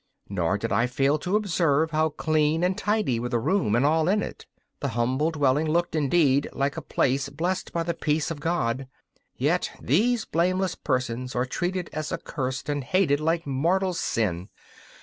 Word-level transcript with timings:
Nor 0.29 0.57
did 0.57 0.71
I 0.71 0.87
fail 0.87 1.19
to 1.19 1.35
observe 1.35 1.91
how 1.91 2.09
clean 2.09 2.63
and 2.63 2.75
tidy 2.75 3.19
were 3.19 3.29
the 3.29 3.37
room 3.37 3.75
and 3.75 3.85
all 3.85 4.07
in 4.09 4.23
it. 4.23 4.47
The 4.79 4.87
humble 4.97 5.29
dwelling 5.29 5.67
looked, 5.69 5.93
indeed, 5.95 6.49
like 6.53 6.75
a 6.75 6.81
place 6.81 7.29
blessed 7.29 7.71
by 7.71 7.83
the 7.83 7.93
peace 7.93 8.31
of 8.31 8.39
God. 8.39 8.87
Yet 9.37 9.69
these 9.79 10.25
blameless 10.25 10.73
persons 10.73 11.35
are 11.35 11.45
treated 11.45 11.87
as 11.93 12.11
accurst 12.11 12.67
and 12.67 12.83
hated 12.83 13.19
like 13.19 13.45
mortal 13.45 13.93
sin! 13.93 14.49